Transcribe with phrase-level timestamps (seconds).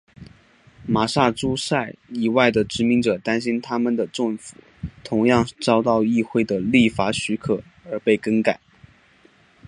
[0.87, 4.57] 马萨诸塞之外的殖民者担心他们的政府
[5.03, 8.59] 同样遭到议会的立法许可而被更改。